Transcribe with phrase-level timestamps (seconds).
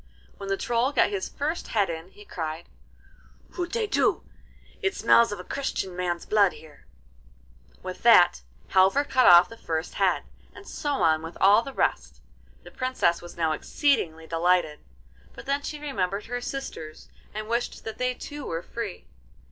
[0.37, 2.67] When the Troll got his first head in he cried:
[3.51, 4.23] 'Hutetu!
[4.81, 6.87] It smells of a Christian man's blood here!'
[7.83, 10.23] With that Halvor cut off the first head,
[10.55, 12.19] and so on with all the rest.
[12.63, 14.79] The Princess was now exceedingly delighted,
[15.35, 19.05] but then she remembered her sisters, and wished that they too were free.